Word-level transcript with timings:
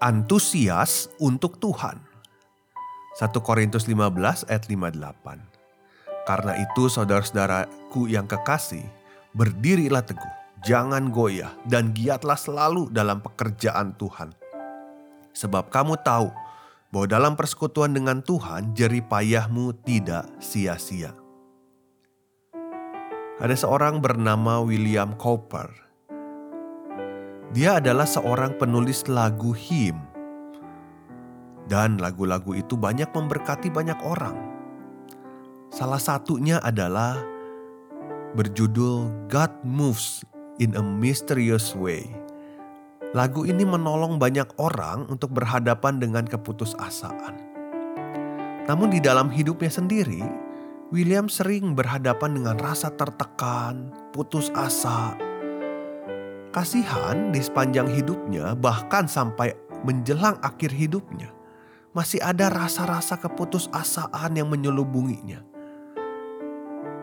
Antusias 0.00 1.08
untuk 1.16 1.56
Tuhan. 1.56 2.00
1 3.16 3.32
Korintus 3.40 3.88
15 3.88 4.44
ayat 4.52 4.64
58. 4.68 5.40
Karena 6.26 6.52
itu 6.58 6.90
saudara-saudaraku 6.90 8.10
yang 8.12 8.28
kekasih, 8.28 8.84
berdirilah 9.32 10.04
teguh, 10.04 10.34
jangan 10.60 11.08
goyah 11.08 11.54
dan 11.64 11.96
giatlah 11.96 12.36
selalu 12.36 12.92
dalam 12.92 13.24
pekerjaan 13.24 13.96
Tuhan. 13.96 14.34
Sebab 15.32 15.72
kamu 15.72 15.96
tahu 16.04 16.28
bahwa 16.92 17.06
dalam 17.08 17.32
persekutuan 17.38 17.94
dengan 17.94 18.20
Tuhan 18.20 18.76
jerih 18.76 19.06
payahmu 19.06 19.80
tidak 19.86 20.28
sia-sia. 20.42 21.14
Ada 23.36 23.52
seorang 23.52 24.00
bernama 24.00 24.64
William 24.64 25.12
Cowper 25.16 25.85
dia 27.56 27.80
adalah 27.80 28.04
seorang 28.04 28.60
penulis 28.60 29.08
lagu 29.08 29.56
him. 29.56 29.96
Dan 31.64 31.96
lagu-lagu 31.96 32.52
itu 32.52 32.76
banyak 32.76 33.08
memberkati 33.16 33.72
banyak 33.72 33.96
orang. 34.04 34.36
Salah 35.72 35.96
satunya 35.96 36.60
adalah 36.60 37.16
berjudul 38.36 39.08
God 39.32 39.48
Moves 39.64 40.20
in 40.60 40.76
a 40.76 40.84
Mysterious 40.84 41.72
Way. 41.72 42.04
Lagu 43.16 43.48
ini 43.48 43.64
menolong 43.64 44.20
banyak 44.20 44.60
orang 44.60 45.08
untuk 45.08 45.32
berhadapan 45.32 45.96
dengan 45.96 46.28
keputusasaan. 46.28 47.40
Namun 48.68 48.92
di 48.92 49.00
dalam 49.00 49.32
hidupnya 49.32 49.72
sendiri, 49.72 50.20
William 50.92 51.32
sering 51.32 51.72
berhadapan 51.72 52.36
dengan 52.36 52.60
rasa 52.60 52.92
tertekan, 52.92 53.96
putus 54.12 54.52
asa, 54.52 55.16
Kasihan 56.56 57.36
di 57.36 57.44
sepanjang 57.44 57.84
hidupnya, 57.84 58.56
bahkan 58.56 59.04
sampai 59.04 59.52
menjelang 59.84 60.40
akhir 60.40 60.72
hidupnya, 60.72 61.28
masih 61.92 62.16
ada 62.24 62.48
rasa-rasa 62.48 63.20
keputusasaan 63.20 64.32
yang 64.32 64.48
menyelubunginya. 64.48 65.44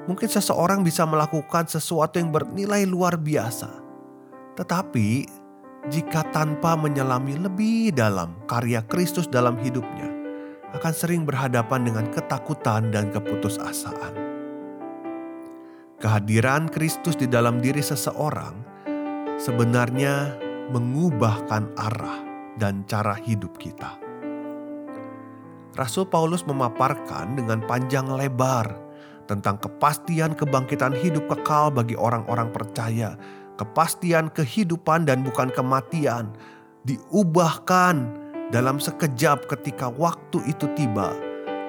Mungkin 0.10 0.26
seseorang 0.26 0.82
bisa 0.82 1.06
melakukan 1.06 1.70
sesuatu 1.70 2.18
yang 2.18 2.34
bernilai 2.34 2.90
luar 2.90 3.14
biasa, 3.14 3.70
tetapi 4.58 5.30
jika 5.94 6.26
tanpa 6.34 6.74
menyelami 6.74 7.38
lebih 7.38 7.94
dalam 7.94 8.34
karya 8.50 8.82
Kristus 8.90 9.30
dalam 9.30 9.62
hidupnya, 9.62 10.10
akan 10.74 10.94
sering 10.98 11.30
berhadapan 11.30 11.86
dengan 11.86 12.10
ketakutan 12.10 12.90
dan 12.90 13.14
keputusasaan. 13.14 14.18
Kehadiran 16.02 16.74
Kristus 16.74 17.14
di 17.14 17.30
dalam 17.30 17.62
diri 17.62 17.86
seseorang 17.86 18.73
sebenarnya 19.42 20.38
mengubahkan 20.74 21.74
arah 21.78 22.20
dan 22.58 22.86
cara 22.86 23.18
hidup 23.18 23.58
kita. 23.58 23.98
Rasul 25.74 26.06
Paulus 26.06 26.46
memaparkan 26.46 27.34
dengan 27.34 27.66
panjang 27.66 28.06
lebar 28.06 28.78
tentang 29.26 29.58
kepastian 29.58 30.38
kebangkitan 30.38 30.94
hidup 30.94 31.26
kekal 31.34 31.74
bagi 31.74 31.98
orang-orang 31.98 32.54
percaya, 32.54 33.18
kepastian 33.58 34.30
kehidupan 34.30 35.10
dan 35.10 35.26
bukan 35.26 35.50
kematian, 35.50 36.30
diubahkan 36.86 38.06
dalam 38.54 38.78
sekejap 38.78 39.50
ketika 39.50 39.90
waktu 39.90 40.46
itu 40.46 40.70
tiba. 40.78 41.10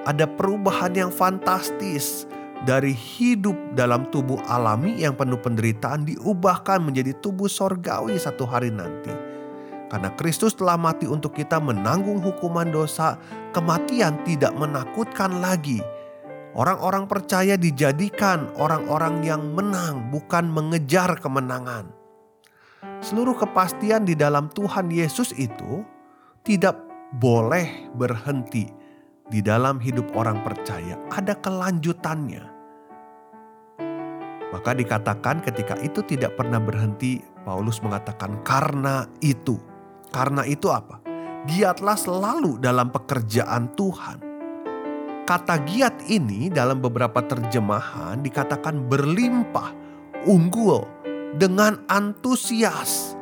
Ada 0.05 0.29
perubahan 0.29 0.93
yang 0.93 1.09
fantastis 1.09 2.29
dari 2.65 2.97
hidup 2.97 3.77
dalam 3.77 4.09
tubuh 4.09 4.41
alami 4.49 4.97
yang 5.05 5.13
penuh 5.13 5.37
penderitaan 5.37 6.09
diubahkan 6.09 6.81
menjadi 6.81 7.13
tubuh 7.21 7.47
sorgawi 7.47 8.17
satu 8.17 8.49
hari 8.49 8.73
nanti. 8.73 9.13
Karena 9.93 10.11
Kristus 10.17 10.57
telah 10.57 10.81
mati 10.81 11.05
untuk 11.05 11.37
kita 11.37 11.61
menanggung 11.61 12.19
hukuman 12.25 12.67
dosa, 12.73 13.21
kematian 13.53 14.17
tidak 14.25 14.57
menakutkan 14.57 15.45
lagi. 15.45 15.79
Orang-orang 16.57 17.05
percaya 17.05 17.55
dijadikan 17.61 18.49
orang-orang 18.57 19.23
yang 19.23 19.43
menang, 19.53 20.09
bukan 20.09 20.49
mengejar 20.49 21.21
kemenangan. 21.21 21.93
Seluruh 23.05 23.37
kepastian 23.37 24.09
di 24.09 24.17
dalam 24.17 24.49
Tuhan 24.51 24.89
Yesus 24.89 25.37
itu 25.37 25.85
tidak 26.41 26.81
boleh 27.21 27.93
berhenti 27.93 28.67
di 29.29 29.45
dalam 29.45 29.77
hidup 29.79 30.17
orang 30.17 30.41
percaya. 30.41 30.97
Ada 31.13 31.37
kelanjutannya. 31.39 32.54
Maka 34.55 34.71
dikatakan 34.71 35.43
ketika 35.43 35.75
itu 35.83 35.99
tidak 36.07 36.39
pernah 36.39 36.63
berhenti, 36.63 37.19
Paulus 37.43 37.83
mengatakan 37.83 38.39
karena 38.47 39.03
itu. 39.19 39.59
Karena 40.15 40.47
itu 40.47 40.71
apa? 40.71 41.03
Giatlah 41.51 41.99
selalu 41.99 42.63
dalam 42.63 42.95
pekerjaan 42.95 43.75
Tuhan. 43.75 44.23
Kata 45.27 45.59
giat 45.67 46.07
ini 46.07 46.55
dalam 46.55 46.79
beberapa 46.79 47.19
terjemahan 47.27 48.23
dikatakan 48.23 48.87
berlimpah, 48.87 49.75
unggul, 50.23 50.87
dengan 51.35 51.83
antusias. 51.91 53.19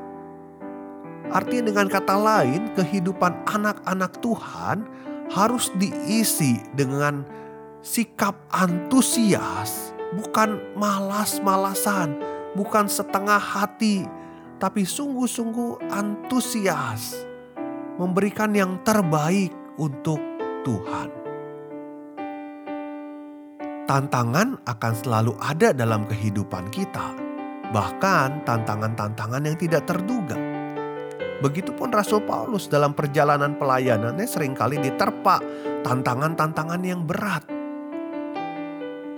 Artinya 1.33 1.73
dengan 1.73 1.89
kata 1.89 2.13
lain 2.13 2.77
kehidupan 2.77 3.49
anak-anak 3.49 4.21
Tuhan 4.21 4.85
harus 5.33 5.73
diisi 5.81 6.61
dengan 6.77 7.25
sikap 7.81 8.37
antusias 8.53 9.82
bukan 10.17 10.61
malas-malasan, 10.77 12.17
bukan 12.53 12.87
setengah 12.89 13.41
hati, 13.41 14.05
tapi 14.61 14.85
sungguh-sungguh 14.85 15.91
antusias 15.91 17.25
memberikan 17.97 18.53
yang 18.53 18.81
terbaik 18.85 19.53
untuk 19.81 20.21
Tuhan. 20.63 21.09
Tantangan 23.83 24.63
akan 24.65 24.93
selalu 24.95 25.33
ada 25.43 25.75
dalam 25.75 26.07
kehidupan 26.09 26.71
kita, 26.73 27.13
bahkan 27.75 28.41
tantangan-tantangan 28.47 29.43
yang 29.43 29.59
tidak 29.59 29.85
terduga. 29.85 30.39
Begitupun 31.43 31.91
Rasul 31.91 32.23
Paulus 32.23 32.71
dalam 32.71 32.95
perjalanan 32.95 33.59
pelayanannya 33.59 34.31
sering 34.31 34.55
kali 34.55 34.79
diterpa 34.79 35.43
tantangan-tantangan 35.83 36.83
yang 36.87 37.03
berat 37.03 37.43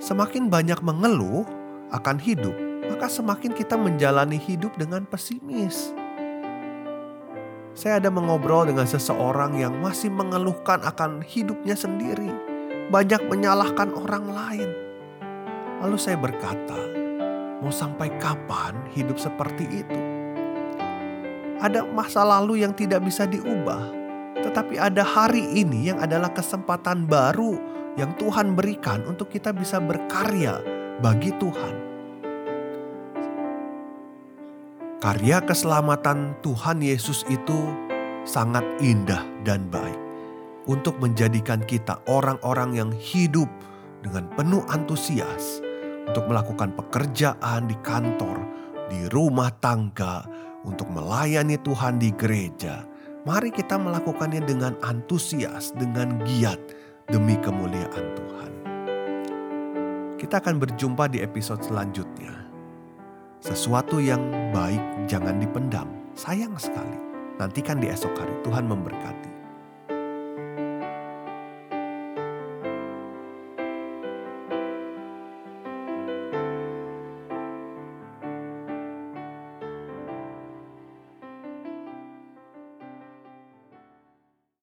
Semakin 0.05 0.53
banyak 0.53 0.85
mengeluh 0.85 1.49
akan 1.89 2.21
hidup, 2.21 2.53
maka 2.93 3.09
semakin 3.09 3.57
kita 3.57 3.73
menjalani 3.73 4.37
hidup 4.37 4.77
dengan 4.77 5.09
pesimis. 5.09 5.97
Saya 7.73 8.05
ada 8.05 8.13
mengobrol 8.13 8.69
dengan 8.69 8.85
seseorang 8.85 9.57
yang 9.57 9.81
masih 9.81 10.13
mengeluhkan 10.13 10.85
akan 10.85 11.25
hidupnya 11.25 11.73
sendiri, 11.73 12.29
banyak 12.93 13.17
menyalahkan 13.33 13.97
orang 13.97 14.29
lain. 14.29 14.71
Lalu 15.81 15.97
saya 15.97 16.21
berkata, 16.21 16.77
"Mau 17.65 17.73
sampai 17.73 18.13
kapan 18.21 18.77
hidup 18.93 19.17
seperti 19.17 19.89
itu?" 19.89 20.01
Ada 21.65 21.81
masa 21.81 22.29
lalu 22.29 22.61
yang 22.61 22.77
tidak 22.77 23.09
bisa 23.09 23.25
diubah, 23.25 23.89
tetapi 24.37 24.77
ada 24.77 25.01
hari 25.01 25.65
ini 25.65 25.89
yang 25.89 25.97
adalah 25.97 26.29
kesempatan 26.29 27.09
baru 27.09 27.73
yang 27.95 28.15
Tuhan 28.19 28.59
berikan 28.59 29.07
untuk 29.07 29.31
kita 29.31 29.55
bisa 29.55 29.79
berkarya 29.79 30.59
bagi 30.99 31.31
Tuhan. 31.39 31.75
Karya 34.99 35.45
keselamatan 35.45 36.41
Tuhan 36.41 36.81
Yesus 36.81 37.29
itu 37.29 37.61
sangat 38.25 38.65
indah 38.81 39.21
dan 39.45 39.69
baik 39.69 40.01
untuk 40.65 40.97
menjadikan 40.97 41.61
kita 41.61 42.01
orang-orang 42.09 42.73
yang 42.73 42.91
hidup 42.91 43.47
dengan 44.01 44.25
penuh 44.33 44.65
antusias 44.73 45.61
untuk 46.09 46.25
melakukan 46.29 46.73
pekerjaan 46.73 47.69
di 47.69 47.77
kantor, 47.85 48.37
di 48.89 49.09
rumah 49.13 49.53
tangga, 49.61 50.25
untuk 50.65 50.89
melayani 50.89 51.61
Tuhan 51.61 52.01
di 52.01 52.13
gereja. 52.13 52.85
Mari 53.25 53.53
kita 53.53 53.81
melakukannya 53.81 54.45
dengan 54.45 54.77
antusias, 54.85 55.73
dengan 55.77 56.21
giat, 56.29 56.61
demi 57.09 57.37
kemuliaan 57.41 58.07
Tuhan. 58.17 58.53
Kita 60.17 60.41
akan 60.41 60.57
berjumpa 60.57 61.11
di 61.13 61.21
episode 61.21 61.61
selanjutnya. 61.61 62.33
Sesuatu 63.45 64.01
yang 64.01 64.25
baik 64.57 65.05
jangan 65.05 65.37
dipendam. 65.37 65.85
Sayang 66.17 66.57
sekali. 66.57 66.97
Nantikan 67.37 67.77
di 67.83 67.93
esok 67.93 68.17
hari. 68.17 68.33
Tuhan 68.41 68.65
memberkati. 68.65 69.34